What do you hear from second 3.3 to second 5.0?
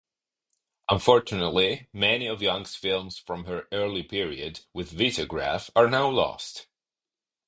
her early period with